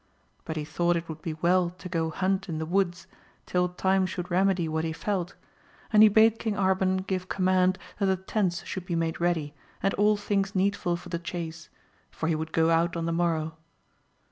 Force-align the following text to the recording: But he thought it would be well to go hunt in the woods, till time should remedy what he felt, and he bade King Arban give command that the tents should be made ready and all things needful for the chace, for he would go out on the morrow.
But 0.45 0.57
he 0.57 0.65
thought 0.65 0.95
it 0.95 1.07
would 1.07 1.21
be 1.21 1.35
well 1.35 1.69
to 1.69 1.87
go 1.87 2.09
hunt 2.09 2.49
in 2.49 2.57
the 2.57 2.65
woods, 2.65 3.05
till 3.45 3.69
time 3.69 4.07
should 4.07 4.31
remedy 4.31 4.67
what 4.67 4.83
he 4.83 4.93
felt, 4.93 5.35
and 5.93 6.01
he 6.01 6.09
bade 6.09 6.39
King 6.39 6.55
Arban 6.55 7.05
give 7.05 7.29
command 7.29 7.77
that 7.99 8.07
the 8.07 8.17
tents 8.17 8.65
should 8.65 8.87
be 8.87 8.95
made 8.95 9.21
ready 9.21 9.53
and 9.83 9.93
all 9.93 10.17
things 10.17 10.55
needful 10.55 10.95
for 10.97 11.09
the 11.09 11.19
chace, 11.19 11.69
for 12.09 12.25
he 12.27 12.33
would 12.33 12.51
go 12.51 12.71
out 12.71 12.97
on 12.97 13.05
the 13.05 13.11
morrow. 13.13 13.57